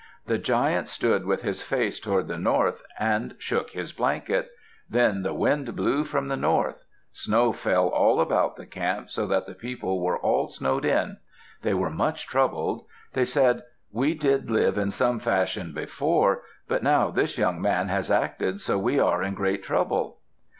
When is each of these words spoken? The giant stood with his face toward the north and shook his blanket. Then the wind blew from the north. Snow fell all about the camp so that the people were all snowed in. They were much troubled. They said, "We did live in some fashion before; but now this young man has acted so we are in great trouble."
The 0.25 0.39
giant 0.39 0.87
stood 0.87 1.27
with 1.27 1.43
his 1.43 1.61
face 1.61 1.99
toward 1.99 2.27
the 2.27 2.39
north 2.39 2.81
and 2.97 3.35
shook 3.37 3.69
his 3.69 3.93
blanket. 3.93 4.49
Then 4.89 5.21
the 5.21 5.31
wind 5.35 5.75
blew 5.75 6.05
from 6.05 6.27
the 6.27 6.35
north. 6.35 6.85
Snow 7.13 7.51
fell 7.53 7.87
all 7.87 8.19
about 8.19 8.55
the 8.55 8.65
camp 8.65 9.11
so 9.11 9.27
that 9.27 9.45
the 9.45 9.53
people 9.53 10.01
were 10.01 10.17
all 10.17 10.47
snowed 10.47 10.85
in. 10.85 11.17
They 11.61 11.75
were 11.75 11.91
much 11.91 12.25
troubled. 12.25 12.83
They 13.13 13.25
said, 13.25 13.61
"We 13.91 14.15
did 14.15 14.49
live 14.49 14.75
in 14.75 14.89
some 14.89 15.19
fashion 15.19 15.71
before; 15.71 16.41
but 16.67 16.81
now 16.81 17.11
this 17.11 17.37
young 17.37 17.61
man 17.61 17.87
has 17.89 18.09
acted 18.09 18.59
so 18.59 18.79
we 18.79 18.99
are 18.99 19.21
in 19.21 19.35
great 19.35 19.61
trouble." 19.61 20.17